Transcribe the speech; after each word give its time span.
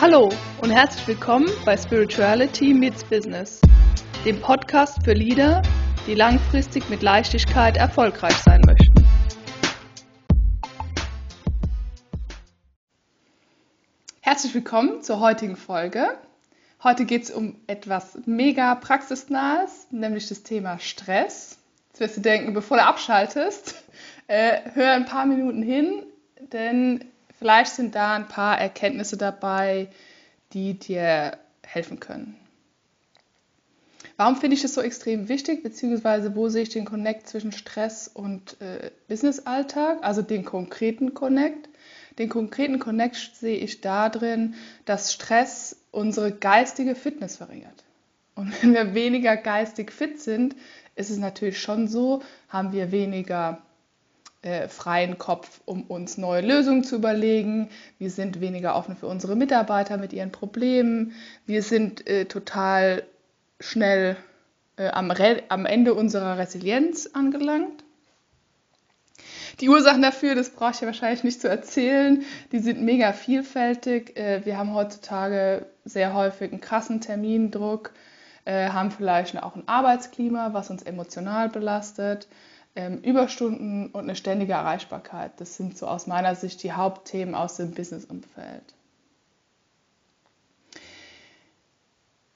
Hallo 0.00 0.30
und 0.62 0.70
herzlich 0.70 1.08
willkommen 1.08 1.48
bei 1.64 1.76
Spirituality 1.76 2.72
Meets 2.72 3.02
Business, 3.02 3.60
dem 4.24 4.40
Podcast 4.40 5.02
für 5.02 5.12
Leader, 5.12 5.60
die 6.06 6.14
langfristig 6.14 6.88
mit 6.88 7.02
Leichtigkeit 7.02 7.76
erfolgreich 7.76 8.36
sein 8.36 8.60
möchten. 8.64 9.04
Herzlich 14.20 14.54
willkommen 14.54 15.02
zur 15.02 15.18
heutigen 15.18 15.56
Folge. 15.56 16.16
Heute 16.84 17.04
geht 17.04 17.24
es 17.24 17.32
um 17.32 17.56
etwas 17.66 18.20
mega 18.24 18.76
praxisnahes, 18.76 19.88
nämlich 19.90 20.28
das 20.28 20.44
Thema 20.44 20.78
Stress. 20.78 21.58
Jetzt 21.88 21.98
wirst 21.98 22.16
du 22.18 22.20
denken, 22.20 22.54
bevor 22.54 22.76
du 22.76 22.84
abschaltest, 22.84 23.82
äh, 24.28 24.60
hör 24.74 24.92
ein 24.92 25.06
paar 25.06 25.26
Minuten 25.26 25.64
hin, 25.64 26.04
denn 26.52 27.04
vielleicht 27.38 27.72
sind 27.72 27.94
da 27.94 28.14
ein 28.14 28.28
paar 28.28 28.58
Erkenntnisse 28.58 29.16
dabei, 29.16 29.88
die 30.52 30.78
dir 30.78 31.38
helfen 31.64 32.00
können. 32.00 32.36
Warum 34.16 34.36
finde 34.36 34.56
ich 34.56 34.62
das 34.62 34.74
so 34.74 34.80
extrem 34.80 35.28
wichtig, 35.28 35.62
beziehungsweise 35.62 36.34
wo 36.34 36.48
sehe 36.48 36.62
ich 36.62 36.70
den 36.70 36.84
Connect 36.84 37.28
zwischen 37.28 37.52
Stress 37.52 38.08
und 38.08 38.60
äh, 38.60 38.90
Business-Alltag, 39.06 39.98
also 40.02 40.22
den 40.22 40.44
konkreten 40.44 41.14
Connect? 41.14 41.68
Den 42.18 42.28
konkreten 42.28 42.80
Connect 42.80 43.36
sehe 43.36 43.58
ich 43.58 43.80
darin, 43.80 44.54
dass 44.86 45.12
Stress 45.12 45.76
unsere 45.92 46.32
geistige 46.32 46.96
Fitness 46.96 47.36
verringert. 47.36 47.84
Und 48.34 48.60
wenn 48.60 48.74
wir 48.74 48.94
weniger 48.94 49.36
geistig 49.36 49.92
fit 49.92 50.20
sind, 50.20 50.56
ist 50.96 51.10
es 51.10 51.18
natürlich 51.18 51.60
schon 51.60 51.86
so, 51.86 52.22
haben 52.48 52.72
wir 52.72 52.90
weniger 52.90 53.62
äh, 54.42 54.68
freien 54.68 55.18
Kopf, 55.18 55.60
um 55.64 55.82
uns 55.82 56.16
neue 56.16 56.42
Lösungen 56.42 56.84
zu 56.84 56.96
überlegen. 56.96 57.70
Wir 57.98 58.10
sind 58.10 58.40
weniger 58.40 58.76
offen 58.76 58.96
für 58.96 59.06
unsere 59.06 59.34
Mitarbeiter 59.34 59.96
mit 59.96 60.12
ihren 60.12 60.30
Problemen. 60.30 61.12
Wir 61.46 61.62
sind 61.62 62.06
äh, 62.06 62.26
total 62.26 63.02
schnell 63.58 64.16
äh, 64.76 64.88
am, 64.88 65.12
am 65.48 65.66
Ende 65.66 65.94
unserer 65.94 66.38
Resilienz 66.38 67.10
angelangt. 67.12 67.82
Die 69.60 69.68
Ursachen 69.68 70.02
dafür, 70.02 70.36
das 70.36 70.50
brauche 70.50 70.70
ich 70.70 70.80
ja 70.80 70.86
wahrscheinlich 70.86 71.24
nicht 71.24 71.40
zu 71.40 71.48
erzählen, 71.48 72.24
die 72.52 72.60
sind 72.60 72.80
mega 72.80 73.12
vielfältig. 73.12 74.16
Äh, 74.16 74.44
wir 74.44 74.56
haben 74.56 74.72
heutzutage 74.72 75.66
sehr 75.84 76.14
häufig 76.14 76.52
einen 76.52 76.60
krassen 76.60 77.00
Termindruck, 77.00 77.92
äh, 78.44 78.68
haben 78.68 78.92
vielleicht 78.92 79.42
auch 79.42 79.56
ein 79.56 79.66
Arbeitsklima, 79.66 80.52
was 80.52 80.70
uns 80.70 80.84
emotional 80.84 81.48
belastet 81.48 82.28
ähm, 82.78 83.00
Überstunden 83.02 83.88
und 83.88 84.04
eine 84.04 84.14
ständige 84.14 84.52
Erreichbarkeit. 84.52 85.32
Das 85.38 85.56
sind 85.56 85.76
so 85.76 85.88
aus 85.88 86.06
meiner 86.06 86.36
Sicht 86.36 86.62
die 86.62 86.72
Hauptthemen 86.72 87.34
aus 87.34 87.56
dem 87.56 87.72
Businessumfeld. 87.72 88.62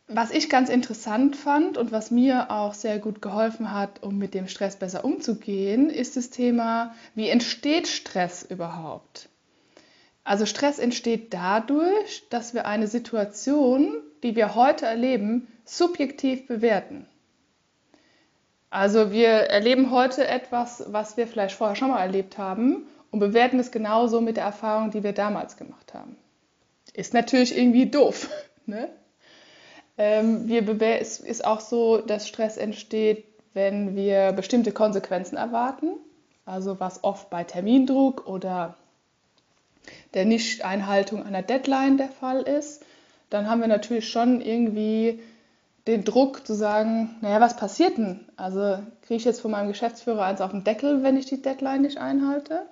Was 0.09 0.33
ich 0.33 0.51
ganz 0.51 0.69
interessant 0.69 1.37
fand 1.37 1.79
und 1.79 1.93
was 1.93 2.11
mir 2.11 2.51
auch 2.51 2.75
sehr 2.75 2.99
gut 2.99 3.23
geholfen 3.23 3.73
hat, 3.73 4.03
um 4.03 4.19
mit 4.19 4.35
dem 4.35 4.49
Stress 4.49 4.75
besser 4.77 5.05
umzugehen, 5.05 5.89
ist 5.89 6.17
das 6.17 6.31
Thema, 6.31 6.93
wie 7.15 7.29
entsteht 7.29 7.87
Stress 7.87 8.43
überhaupt? 8.43 9.29
Also 10.25 10.45
Stress 10.45 10.81
entsteht 10.81 11.33
dadurch, 11.33 12.25
dass 12.31 12.53
wir 12.53 12.67
eine 12.67 12.89
Situation, 12.89 13.95
die 14.25 14.35
wir 14.35 14.57
heute 14.57 14.87
erleben, 14.87 15.47
subjektiv 15.65 16.49
bewerten. 16.49 17.07
Also 18.73 19.13
wir 19.13 19.29
erleben 19.29 19.91
heute 19.91 20.27
etwas, 20.27 20.83
was 20.87 21.19
wir 21.19 21.27
vielleicht 21.27 21.55
vorher 21.57 21.77
schon 21.77 21.91
mal 21.91 22.01
erlebt 22.01 22.39
haben 22.39 22.87
und 23.11 23.21
bewerten 23.21 23.59
es 23.59 23.71
genauso 23.71 24.23
mit 24.23 24.39
der 24.39 24.45
Erfahrung, 24.45 24.91
die 24.91 25.03
wir 25.03 25.13
damals 25.13 25.59
gemacht 25.59 25.93
haben. 25.93 26.17
Ist 26.95 27.13
natürlich 27.13 27.57
irgendwie 27.57 27.87
doof. 27.87 28.29
Ne? 28.65 28.89
Ähm, 29.99 30.47
wir 30.47 30.63
es 31.01 31.19
ist 31.19 31.45
auch 31.45 31.59
so, 31.59 31.99
dass 31.99 32.29
Stress 32.29 32.57
entsteht, 32.57 33.25
wenn 33.55 33.97
wir 33.97 34.31
bestimmte 34.31 34.71
Konsequenzen 34.71 35.37
erwarten. 35.37 35.97
Also 36.47 36.79
was 36.79 37.03
oft 37.03 37.29
bei 37.29 37.43
Termindruck 37.43 38.29
oder 38.29 38.77
der 40.15 40.27
Nicht-Einhaltung 40.27 41.27
einer 41.27 41.43
Deadline 41.43 41.97
der 41.97 42.09
Fall 42.09 42.43
ist. 42.43 42.85
Dann 43.31 43.51
haben 43.51 43.63
wir 43.63 43.67
natürlich 43.67 44.09
schon 44.09 44.41
irgendwie 44.41 45.21
den 45.87 46.05
Druck 46.05 46.47
zu 46.47 46.55
sagen, 46.55 47.17
naja, 47.21 47.41
was 47.41 47.57
passiert 47.57 47.99
denn? 47.99 48.21
Also 48.37 48.79
kriege 49.03 49.17
ich 49.17 49.25
jetzt 49.25 49.41
von 49.41 49.51
meinem 49.51 49.69
Geschäftsführer 49.69 50.25
eins 50.25 50.41
auf 50.41 50.53
den 50.53 50.65
Deckel, 50.65 51.03
wenn 51.03 51.17
ich 51.17 51.27
die 51.27 51.43
Deadline 51.43 51.83
nicht 51.83 51.99
einhalte? 51.99 52.67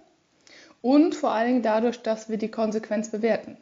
Und 0.82 1.14
vor 1.14 1.32
allen 1.32 1.48
Dingen 1.48 1.62
dadurch, 1.62 2.02
dass 2.02 2.28
wir 2.28 2.38
die 2.38 2.50
Konsequenz 2.50 3.10
bewerten. 3.10 3.56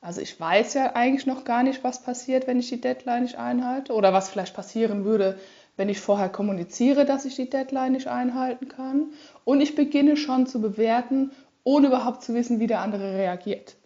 Also 0.00 0.20
ich 0.20 0.38
weiß 0.38 0.74
ja 0.74 0.96
eigentlich 0.96 1.26
noch 1.26 1.44
gar 1.44 1.62
nicht, 1.62 1.84
was 1.84 2.02
passiert, 2.02 2.48
wenn 2.48 2.58
ich 2.58 2.68
die 2.68 2.80
Deadline 2.80 3.22
nicht 3.22 3.38
einhalte 3.38 3.92
oder 3.92 4.12
was 4.12 4.30
vielleicht 4.30 4.54
passieren 4.54 5.04
würde, 5.04 5.38
wenn 5.76 5.88
ich 5.88 6.00
vorher 6.00 6.28
kommuniziere, 6.28 7.04
dass 7.04 7.24
ich 7.24 7.36
die 7.36 7.48
Deadline 7.48 7.92
nicht 7.92 8.08
einhalten 8.08 8.68
kann. 8.68 9.12
Und 9.44 9.60
ich 9.60 9.76
beginne 9.76 10.16
schon 10.16 10.46
zu 10.46 10.60
bewerten, 10.60 11.30
ohne 11.62 11.86
überhaupt 11.86 12.24
zu 12.24 12.34
wissen, 12.34 12.58
wie 12.58 12.66
der 12.66 12.80
andere 12.80 13.14
reagiert. 13.14 13.76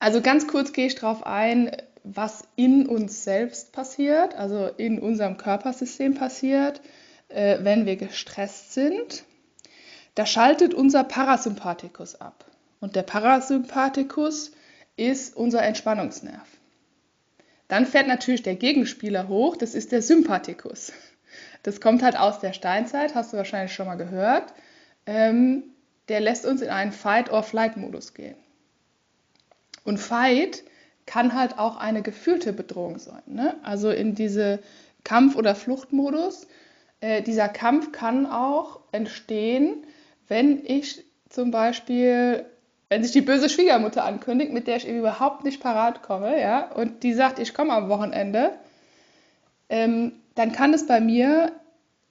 Also 0.00 0.20
ganz 0.20 0.46
kurz 0.46 0.72
gehe 0.72 0.86
ich 0.86 0.94
darauf 0.94 1.26
ein, 1.26 1.72
was 2.14 2.44
in 2.56 2.86
uns 2.86 3.24
selbst 3.24 3.72
passiert, 3.72 4.34
also 4.34 4.66
in 4.66 4.98
unserem 4.98 5.36
Körpersystem 5.36 6.14
passiert, 6.14 6.80
äh, 7.28 7.58
wenn 7.62 7.86
wir 7.86 7.96
gestresst 7.96 8.72
sind. 8.72 9.24
Da 10.14 10.24
schaltet 10.24 10.74
unser 10.74 11.04
Parasympathikus 11.04 12.20
ab. 12.20 12.46
Und 12.80 12.96
der 12.96 13.02
Parasympathikus 13.02 14.52
ist 14.96 15.36
unser 15.36 15.62
Entspannungsnerv. 15.62 16.46
Dann 17.68 17.86
fährt 17.86 18.08
natürlich 18.08 18.42
der 18.42 18.54
Gegenspieler 18.54 19.28
hoch, 19.28 19.56
das 19.56 19.74
ist 19.74 19.92
der 19.92 20.00
Sympathikus. 20.00 20.92
Das 21.62 21.80
kommt 21.80 22.02
halt 22.02 22.18
aus 22.18 22.40
der 22.40 22.54
Steinzeit, 22.54 23.14
hast 23.14 23.32
du 23.32 23.36
wahrscheinlich 23.36 23.74
schon 23.74 23.86
mal 23.86 23.96
gehört. 23.96 24.54
Ähm, 25.04 25.64
der 26.08 26.20
lässt 26.20 26.46
uns 26.46 26.62
in 26.62 26.70
einen 26.70 26.92
Fight-or-Flight-Modus 26.92 28.14
gehen. 28.14 28.36
Und 29.84 29.98
Fight 29.98 30.62
kann 31.08 31.34
halt 31.34 31.58
auch 31.58 31.78
eine 31.78 32.02
gefühlte 32.02 32.52
Bedrohung 32.52 32.98
sein. 32.98 33.22
Ne? 33.24 33.56
Also 33.62 33.90
in 33.90 34.14
diese 34.14 34.58
Kampf- 35.04 35.36
oder 35.36 35.54
Fluchtmodus. 35.54 36.46
Äh, 37.00 37.22
dieser 37.22 37.48
Kampf 37.48 37.92
kann 37.92 38.26
auch 38.26 38.80
entstehen, 38.92 39.86
wenn 40.28 40.64
ich 40.66 41.02
zum 41.30 41.50
Beispiel, 41.50 42.44
wenn 42.90 43.02
sich 43.02 43.12
die 43.12 43.22
böse 43.22 43.48
Schwiegermutter 43.48 44.04
ankündigt, 44.04 44.52
mit 44.52 44.66
der 44.66 44.76
ich 44.76 44.86
überhaupt 44.86 45.44
nicht 45.44 45.62
parat 45.62 46.02
komme, 46.02 46.38
ja, 46.38 46.70
und 46.72 47.02
die 47.02 47.14
sagt, 47.14 47.38
ich 47.38 47.54
komme 47.54 47.72
am 47.72 47.88
Wochenende, 47.88 48.52
ähm, 49.70 50.12
dann 50.34 50.52
kann 50.52 50.74
es 50.74 50.86
bei 50.86 51.00
mir, 51.00 51.52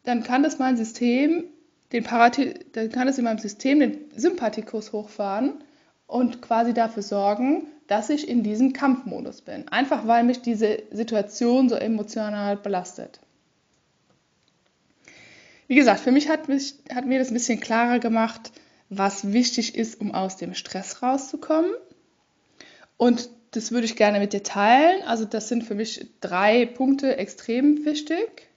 dann 0.05 0.23
kann 0.23 0.43
es 0.43 0.57
mein 0.57 0.75
System, 0.75 1.43
den 1.91 2.03
Parathi 2.03 2.55
dann 2.73 2.91
kann 2.91 3.07
es 3.07 3.19
in 3.19 3.25
meinem 3.25 3.37
System 3.37 3.79
den 3.79 3.97
Sympathikus 4.15 4.91
hochfahren 4.91 5.63
und 6.07 6.41
quasi 6.41 6.73
dafür 6.73 7.03
sorgen, 7.03 7.67
dass 7.87 8.09
ich 8.09 8.27
in 8.27 8.43
diesem 8.43 8.73
Kampfmodus 8.73 9.41
bin. 9.41 9.67
Einfach 9.69 10.07
weil 10.07 10.23
mich 10.23 10.41
diese 10.41 10.83
Situation 10.91 11.69
so 11.69 11.75
emotional 11.75 12.57
belastet. 12.57 13.19
Wie 15.67 15.75
gesagt, 15.75 15.99
für 15.99 16.11
mich 16.11 16.29
hat, 16.29 16.47
mich 16.47 16.75
hat 16.93 17.05
mir 17.05 17.19
das 17.19 17.29
ein 17.29 17.33
bisschen 17.33 17.59
klarer 17.59 17.99
gemacht, 17.99 18.51
was 18.89 19.33
wichtig 19.33 19.75
ist, 19.75 19.99
um 19.99 20.13
aus 20.13 20.37
dem 20.37 20.53
Stress 20.53 21.01
rauszukommen. 21.01 21.71
Und 22.95 23.29
das 23.51 23.71
würde 23.71 23.85
ich 23.85 23.95
gerne 23.95 24.19
mit 24.19 24.33
dir 24.33 24.43
teilen. 24.43 25.01
Also 25.03 25.25
das 25.25 25.49
sind 25.49 25.63
für 25.63 25.75
mich 25.75 26.07
drei 26.21 26.65
Punkte 26.65 27.17
extrem 27.17 27.85
wichtig. 27.85 28.47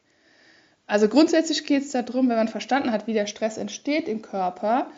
Also 0.86 1.08
grundsätzlich 1.08 1.66
geht 1.66 1.84
es 1.84 1.92
darum, 1.92 2.28
wenn 2.28 2.36
man 2.36 2.48
verstanden 2.48 2.90
hat, 2.90 3.06
wie 3.06 3.12
der 3.12 3.26
Stress 3.26 3.58
entsteht 3.58 4.08
im 4.08 4.22
Körper, 4.22 4.90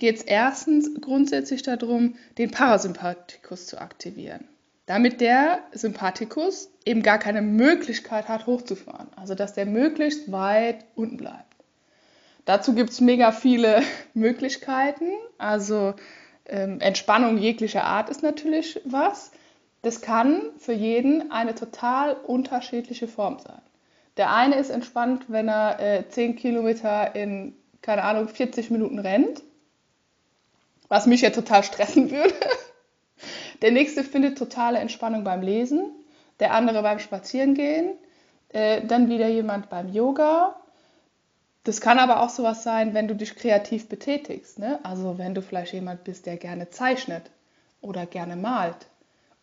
geht 0.00 0.16
es 0.16 0.22
erstens 0.22 0.90
grundsätzlich 1.00 1.62
darum, 1.62 2.16
den 2.38 2.50
Parasympathikus 2.50 3.66
zu 3.66 3.80
aktivieren. 3.80 4.48
Damit 4.86 5.20
der 5.20 5.60
Sympathikus 5.72 6.70
eben 6.84 7.02
gar 7.02 7.18
keine 7.18 7.42
Möglichkeit 7.42 8.26
hat, 8.26 8.46
hochzufahren. 8.46 9.08
Also 9.14 9.36
dass 9.36 9.52
der 9.52 9.66
möglichst 9.66 10.32
weit 10.32 10.84
unten 10.96 11.18
bleibt. 11.18 11.54
Dazu 12.46 12.74
gibt 12.74 12.90
es 12.90 13.00
mega 13.00 13.30
viele 13.30 13.82
Möglichkeiten. 14.14 15.12
Also 15.38 15.94
ähm, 16.46 16.80
Entspannung 16.80 17.38
jeglicher 17.38 17.84
Art 17.84 18.08
ist 18.08 18.22
natürlich 18.22 18.80
was. 18.84 19.30
Das 19.82 20.00
kann 20.00 20.42
für 20.58 20.72
jeden 20.72 21.30
eine 21.30 21.54
total 21.54 22.14
unterschiedliche 22.14 23.06
Form 23.06 23.38
sein. 23.38 23.60
Der 24.16 24.34
eine 24.34 24.56
ist 24.56 24.70
entspannt, 24.70 25.26
wenn 25.28 25.48
er 25.48 25.78
äh, 25.78 26.08
10 26.08 26.36
Kilometer 26.36 27.14
in, 27.14 27.54
keine 27.82 28.02
Ahnung, 28.02 28.28
40 28.28 28.70
Minuten 28.70 28.98
rennt 28.98 29.42
was 30.90 31.06
mich 31.06 31.22
ja 31.22 31.30
total 31.30 31.62
stressen 31.62 32.10
würde. 32.10 32.34
Der 33.62 33.70
nächste 33.70 34.04
findet 34.04 34.36
totale 34.36 34.78
Entspannung 34.78 35.24
beim 35.24 35.40
Lesen, 35.40 35.90
der 36.40 36.52
andere 36.52 36.82
beim 36.82 36.98
Spazierengehen, 36.98 37.94
äh, 38.48 38.84
dann 38.84 39.08
wieder 39.08 39.28
jemand 39.28 39.70
beim 39.70 39.88
Yoga. 39.88 40.56
Das 41.64 41.80
kann 41.80 41.98
aber 41.98 42.22
auch 42.22 42.30
sowas 42.30 42.62
sein, 42.62 42.92
wenn 42.92 43.06
du 43.06 43.14
dich 43.14 43.36
kreativ 43.36 43.88
betätigst. 43.88 44.58
Ne? 44.58 44.80
Also 44.82 45.16
wenn 45.16 45.34
du 45.34 45.42
vielleicht 45.42 45.72
jemand 45.72 46.04
bist, 46.04 46.26
der 46.26 46.36
gerne 46.36 46.70
zeichnet 46.70 47.30
oder 47.80 48.06
gerne 48.06 48.34
malt 48.34 48.88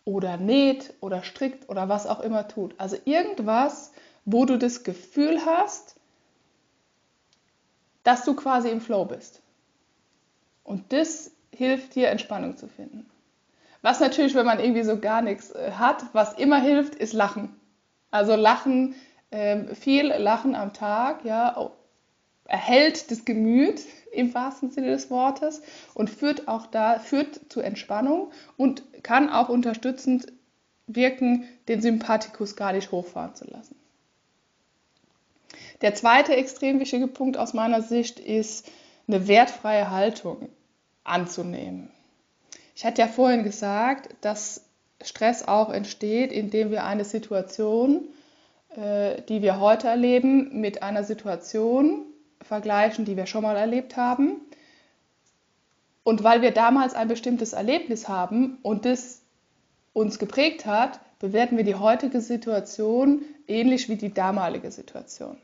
oder 0.04 0.38
näht 0.38 0.94
oder 1.00 1.24
strickt 1.24 1.70
oder 1.70 1.88
was 1.88 2.08
auch 2.08 2.20
immer 2.20 2.48
tut. 2.48 2.76
Also 2.78 2.98
irgendwas, 3.06 3.92
wo 4.26 4.46
du 4.46 4.58
das 4.58 4.84
Gefühl 4.84 5.46
hast, 5.46 5.96
dass 8.04 8.26
du 8.26 8.36
quasi 8.36 8.70
im 8.70 8.82
Flow 8.82 9.06
bist. 9.06 9.42
Und 10.64 10.92
das 10.92 11.32
hilft 11.58 11.96
dir, 11.96 12.10
Entspannung 12.10 12.58
zu 12.58 12.68
finden. 12.68 13.10
Was 13.82 14.00
natürlich, 14.00 14.36
wenn 14.36 14.46
man 14.46 14.60
irgendwie 14.60 14.84
so 14.84 15.00
gar 15.00 15.22
nichts 15.22 15.52
äh, 15.52 15.72
hat, 15.72 16.06
was 16.14 16.34
immer 16.34 16.62
hilft, 16.62 16.96
ist 16.96 17.14
Lachen. 17.14 17.56
Also 18.12 18.36
Lachen, 18.36 18.96
ähm, 19.32 19.76
viel 19.76 20.08
Lachen 20.08 20.56
am 20.56 20.74
Tag, 20.74 21.26
ja, 21.26 21.72
erhält 22.46 23.12
das 23.12 23.26
Gemüt 23.26 23.82
im 24.12 24.34
wahrsten 24.34 24.72
Sinne 24.72 24.88
des 24.88 25.10
Wortes 25.10 25.62
und 25.94 26.10
führt 26.10 26.48
auch 26.48 26.66
da, 26.68 27.00
führt 27.00 27.40
zu 27.50 27.60
Entspannung 27.60 28.32
und 28.56 28.84
kann 29.04 29.30
auch 29.30 29.50
unterstützend 29.50 30.28
wirken, 30.88 31.46
den 31.68 31.82
Sympathikus 31.82 32.56
gar 32.56 32.72
nicht 32.72 32.92
hochfahren 32.92 33.36
zu 33.36 33.46
lassen. 33.46 33.76
Der 35.82 35.94
zweite 35.94 36.36
extrem 36.36 36.80
wichtige 36.80 37.08
Punkt 37.08 37.38
aus 37.38 37.54
meiner 37.54 37.82
Sicht 37.82 38.20
ist, 38.20 38.70
eine 39.08 39.28
wertfreie 39.28 39.92
Haltung 39.92 40.50
anzunehmen. 41.08 41.90
Ich 42.76 42.86
hatte 42.86 43.02
ja 43.02 43.08
vorhin 43.08 43.44
gesagt, 43.44 44.10
dass 44.22 44.66
Stress 45.02 45.48
auch 45.48 45.72
entsteht, 45.72 46.32
indem 46.32 46.72
wir 46.72 46.84
eine 46.86 47.06
Situation, 47.06 48.06
äh, 48.76 49.22
die 49.24 49.42
wir 49.42 49.60
heute 49.60 49.88
erleben, 49.88 50.60
mit 50.62 50.84
einer 50.84 51.04
Situation 51.04 52.06
vergleichen, 52.42 53.06
die 53.06 53.18
wir 53.18 53.26
schon 53.26 53.44
mal 53.44 53.58
erlebt 53.58 53.98
haben. 53.98 54.42
Und 56.04 56.24
weil 56.24 56.42
wir 56.42 56.52
damals 56.52 56.94
ein 56.94 57.08
bestimmtes 57.08 57.54
Erlebnis 57.54 58.08
haben 58.08 58.60
und 58.62 58.86
das 58.86 59.22
uns 59.94 60.20
geprägt 60.20 60.66
hat, 60.66 61.00
bewerten 61.20 61.58
wir 61.58 61.64
die 61.64 61.76
heutige 61.76 62.22
Situation 62.22 63.24
ähnlich 63.48 63.90
wie 63.90 63.96
die 63.96 64.14
damalige 64.14 64.72
Situation. 64.72 65.38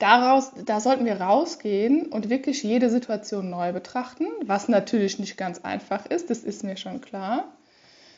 Daraus, 0.00 0.50
da 0.64 0.80
sollten 0.80 1.04
wir 1.04 1.20
rausgehen 1.20 2.06
und 2.06 2.30
wirklich 2.30 2.62
jede 2.62 2.88
Situation 2.88 3.50
neu 3.50 3.72
betrachten, 3.72 4.26
was 4.42 4.66
natürlich 4.66 5.18
nicht 5.18 5.36
ganz 5.36 5.60
einfach 5.60 6.06
ist, 6.06 6.30
das 6.30 6.38
ist 6.38 6.64
mir 6.64 6.78
schon 6.78 7.02
klar. 7.02 7.52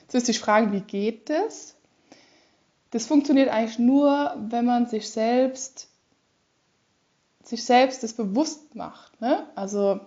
Jetzt 0.03 0.15
müsste 0.15 0.31
ich 0.31 0.39
fragen, 0.39 0.73
wie 0.73 0.81
geht 0.81 1.29
das? 1.29 1.75
Das 2.93 3.07
funktioniert 3.07 3.49
eigentlich 3.49 3.81
nur, 3.81 4.37
wenn 4.39 4.65
man 4.65 4.87
sich 4.87 5.11
selbst 5.11 5.89
sich 7.43 7.65
selbst 7.65 8.05
das 8.05 8.13
bewusst 8.13 8.77
macht. 8.77 9.21
Ne? 9.21 9.47
Also 9.57 10.01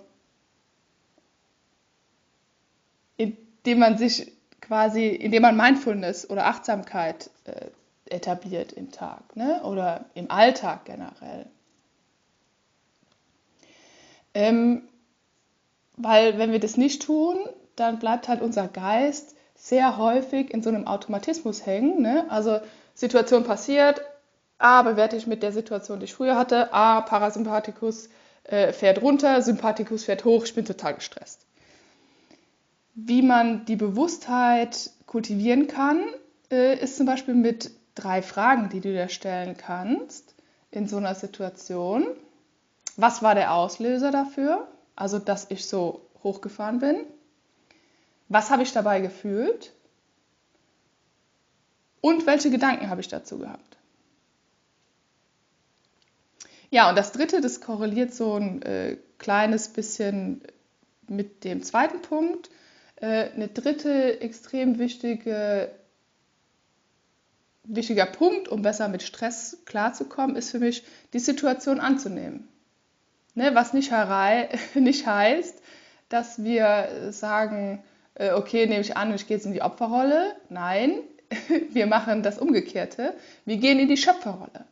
indem 3.17 3.79
man 3.79 3.97
sich 3.97 4.31
quasi, 4.61 5.07
indem 5.07 5.41
man 5.41 5.57
Mindfulness 5.57 6.29
oder 6.29 6.47
Achtsamkeit 6.47 7.29
äh, 7.43 7.67
etabliert 8.05 8.71
im 8.71 8.91
Tag 8.91 9.35
ne? 9.35 9.61
oder 9.63 10.05
im 10.13 10.31
Alltag 10.31 10.85
generell. 10.85 11.47
Ähm, 14.35 14.83
weil 15.97 16.37
wenn 16.37 16.51
wir 16.51 16.59
das 16.59 16.77
nicht 16.77 17.01
tun, 17.01 17.37
dann 17.75 17.99
bleibt 17.99 18.27
halt 18.27 18.41
unser 18.41 18.67
Geist 18.67 19.35
sehr 19.55 19.97
häufig 19.97 20.53
in 20.53 20.61
so 20.61 20.69
einem 20.69 20.85
Automatismus 20.85 21.65
hängen. 21.65 22.01
Ne? 22.01 22.25
Also 22.29 22.59
Situation 22.93 23.43
passiert, 23.43 24.01
A 24.57 24.83
bewerte 24.83 25.15
ich 25.15 25.27
mit 25.27 25.41
der 25.41 25.51
Situation, 25.51 25.99
die 25.99 26.05
ich 26.05 26.13
früher 26.13 26.35
hatte. 26.35 26.73
A, 26.73 27.01
Parasympathikus 27.01 28.09
äh, 28.43 28.71
fährt 28.71 29.01
runter, 29.01 29.41
Sympathikus 29.41 30.03
fährt 30.05 30.23
hoch, 30.25 30.45
ich 30.45 30.53
bin 30.53 30.65
total 30.65 30.95
gestresst. 30.95 31.45
Wie 32.93 33.21
man 33.21 33.65
die 33.65 33.75
Bewusstheit 33.75 34.91
kultivieren 35.07 35.67
kann, 35.67 36.01
äh, 36.51 36.77
ist 36.79 36.97
zum 36.97 37.05
Beispiel 37.05 37.33
mit 37.33 37.71
drei 37.95 38.21
Fragen, 38.21 38.69
die 38.69 38.79
du 38.79 38.91
dir 38.91 39.09
stellen 39.09 39.57
kannst 39.57 40.35
in 40.71 40.87
so 40.87 40.97
einer 40.97 41.15
Situation. 41.15 42.05
Was 42.97 43.21
war 43.21 43.35
der 43.35 43.53
Auslöser 43.53 44.11
dafür? 44.11 44.67
Also, 44.95 45.19
dass 45.19 45.51
ich 45.51 45.65
so 45.65 46.01
hochgefahren 46.23 46.79
bin. 46.79 47.05
Was 48.29 48.49
habe 48.49 48.63
ich 48.63 48.71
dabei 48.71 49.01
gefühlt? 49.01 49.73
Und 52.01 52.25
welche 52.25 52.49
Gedanken 52.49 52.89
habe 52.89 53.01
ich 53.01 53.07
dazu 53.07 53.39
gehabt? 53.39 53.77
Ja, 56.69 56.89
und 56.89 56.97
das 56.97 57.11
dritte, 57.11 57.41
das 57.41 57.61
korreliert 57.61 58.13
so 58.13 58.35
ein 58.35 58.61
äh, 58.61 58.97
kleines 59.17 59.69
bisschen 59.69 60.41
mit 61.07 61.43
dem 61.43 61.63
zweiten 61.63 62.01
Punkt. 62.01 62.49
Äh, 62.95 63.31
eine 63.31 63.47
dritte 63.47 64.21
extrem 64.21 64.79
wichtige, 64.79 65.71
wichtiger 67.63 68.05
Punkt, 68.05 68.47
um 68.47 68.61
besser 68.61 68.87
mit 68.87 69.03
Stress 69.03 69.57
klarzukommen, 69.65 70.35
ist 70.35 70.51
für 70.51 70.59
mich, 70.59 70.83
die 71.13 71.19
Situation 71.19 71.79
anzunehmen. 71.79 72.47
Ne, 73.35 73.53
was 73.53 73.73
nicht, 73.73 73.91
nicht 74.75 75.05
heißt, 75.05 75.61
dass 76.09 76.43
wir 76.43 77.11
sagen, 77.11 77.83
äh, 78.15 78.31
okay, 78.31 78.65
nehme 78.65 78.81
ich 78.81 78.97
an, 78.97 79.13
ich 79.13 79.27
gehe 79.27 79.37
jetzt 79.37 79.45
in 79.45 79.53
die 79.53 79.61
Opferrolle. 79.61 80.35
Nein, 80.49 80.99
wir 81.69 81.85
machen 81.85 82.23
das 82.23 82.39
Umgekehrte. 82.39 83.13
Wir 83.45 83.57
gehen 83.57 83.79
in 83.79 83.89
die 83.89 83.97
Schöpferrolle. 83.97 84.65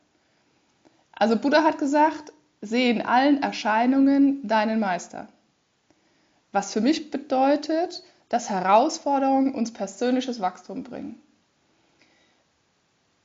Also 1.12 1.38
Buddha 1.38 1.64
hat 1.64 1.78
gesagt, 1.78 2.34
sehe 2.62 2.90
in 2.90 3.02
allen 3.02 3.44
Erscheinungen 3.44 4.48
deinen 4.48 4.80
Meister. 4.80 5.28
Was 6.52 6.72
für 6.72 6.82
mich 6.82 7.12
bedeutet, 7.12 8.04
dass 8.30 8.50
Herausforderungen 8.50 9.54
uns 9.54 9.74
persönliches 9.74 10.40
Wachstum 10.40 10.84
bringen. 10.84 11.22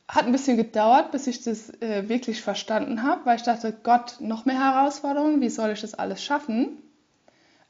Hat 0.08 0.24
ein 0.24 0.32
bisschen 0.32 0.56
gedauert, 0.56 1.12
bis 1.12 1.26
ich 1.26 1.42
das 1.42 1.70
äh, 1.80 2.08
wirklich 2.08 2.40
verstanden 2.40 3.02
habe, 3.02 3.26
weil 3.26 3.36
ich 3.36 3.42
dachte, 3.42 3.74
Gott, 3.82 4.16
noch 4.20 4.46
mehr 4.46 4.58
Herausforderungen, 4.58 5.40
wie 5.40 5.50
soll 5.50 5.70
ich 5.70 5.82
das 5.82 5.94
alles 5.94 6.22
schaffen? 6.22 6.78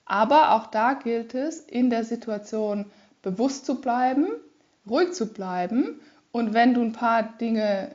Aber 0.05 0.53
auch 0.53 0.69
da 0.69 0.95
gilt 0.95 1.35
es, 1.35 1.61
in 1.61 1.91
der 1.91 2.05
Situation 2.05 2.87
bewusst 3.23 3.67
zu 3.67 3.81
bleiben, 3.81 4.29
ruhig 4.89 5.13
zu 5.13 5.27
bleiben 5.27 6.01
und 6.31 6.55
wenn 6.55 6.75
du 6.75 6.81
ein 6.81 6.93
paar 6.93 7.23
Dinge 7.23 7.91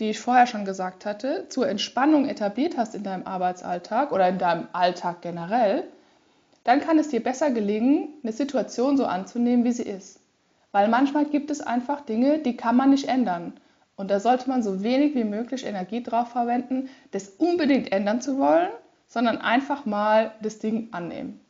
die 0.00 0.10
ich 0.10 0.18
vorher 0.18 0.46
schon 0.46 0.64
gesagt 0.64 1.04
hatte, 1.04 1.46
zur 1.50 1.68
Entspannung 1.68 2.26
etabliert 2.26 2.76
hast 2.78 2.94
in 2.94 3.04
deinem 3.04 3.26
Arbeitsalltag 3.26 4.12
oder 4.12 4.28
in 4.28 4.38
deinem 4.38 4.66
Alltag 4.72 5.20
generell, 5.20 5.84
dann 6.64 6.80
kann 6.80 6.98
es 6.98 7.08
dir 7.08 7.22
besser 7.22 7.50
gelingen, 7.50 8.08
eine 8.22 8.32
Situation 8.32 8.96
so 8.96 9.04
anzunehmen, 9.04 9.64
wie 9.64 9.72
sie 9.72 9.82
ist. 9.82 10.18
Weil 10.72 10.88
manchmal 10.88 11.24
gibt 11.24 11.50
es 11.50 11.60
einfach 11.60 12.00
Dinge, 12.02 12.38
die 12.38 12.56
kann 12.56 12.76
man 12.76 12.90
nicht 12.90 13.08
ändern. 13.08 13.54
Und 13.96 14.10
da 14.10 14.20
sollte 14.20 14.48
man 14.48 14.62
so 14.62 14.82
wenig 14.82 15.14
wie 15.14 15.24
möglich 15.24 15.66
Energie 15.66 16.02
drauf 16.02 16.30
verwenden, 16.30 16.88
das 17.10 17.28
unbedingt 17.28 17.92
ändern 17.92 18.22
zu 18.22 18.38
wollen, 18.38 18.70
sondern 19.08 19.38
einfach 19.38 19.84
mal 19.84 20.32
das 20.40 20.58
Ding 20.58 20.88
annehmen. 20.92 21.40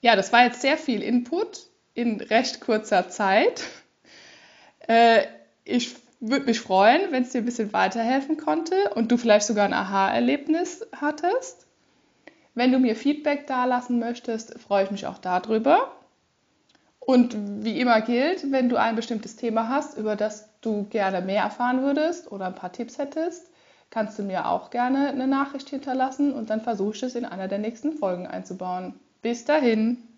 Ja, 0.00 0.16
das 0.16 0.32
war 0.32 0.44
jetzt 0.44 0.60
sehr 0.60 0.76
viel 0.76 1.02
Input 1.02 1.66
in 1.94 2.20
recht 2.20 2.60
kurzer 2.60 3.08
Zeit. 3.08 3.64
Äh, 4.88 5.22
ich 5.64 5.96
würde 6.20 6.46
mich 6.46 6.60
freuen, 6.60 7.10
wenn 7.10 7.22
es 7.22 7.30
dir 7.30 7.38
ein 7.38 7.44
bisschen 7.44 7.72
weiterhelfen 7.72 8.36
konnte 8.36 8.90
und 8.94 9.10
du 9.10 9.16
vielleicht 9.16 9.46
sogar 9.46 9.64
ein 9.64 9.72
Aha-Erlebnis 9.72 10.86
hattest. 10.94 11.66
Wenn 12.54 12.72
du 12.72 12.78
mir 12.78 12.96
Feedback 12.96 13.46
dalassen 13.46 13.98
möchtest, 13.98 14.58
freue 14.60 14.84
ich 14.84 14.90
mich 14.90 15.06
auch 15.06 15.18
darüber. 15.18 15.92
Und 17.06 17.36
wie 17.64 17.80
immer 17.80 18.00
gilt, 18.00 18.50
wenn 18.50 18.68
du 18.68 18.76
ein 18.76 18.96
bestimmtes 18.96 19.36
Thema 19.36 19.68
hast, 19.68 19.96
über 19.96 20.16
das 20.16 20.48
du 20.60 20.84
gerne 20.90 21.20
mehr 21.20 21.44
erfahren 21.44 21.82
würdest 21.82 22.32
oder 22.32 22.46
ein 22.46 22.56
paar 22.56 22.72
Tipps 22.72 22.98
hättest, 22.98 23.48
kannst 23.90 24.18
du 24.18 24.24
mir 24.24 24.46
auch 24.46 24.70
gerne 24.70 25.08
eine 25.10 25.28
Nachricht 25.28 25.70
hinterlassen 25.70 26.32
und 26.32 26.50
dann 26.50 26.60
versuche 26.62 26.96
ich 26.96 27.02
es 27.04 27.14
in 27.14 27.24
einer 27.24 27.46
der 27.46 27.58
nächsten 27.58 27.92
Folgen 27.92 28.26
einzubauen. 28.26 28.98
Bis 29.22 29.44
dahin! 29.44 30.15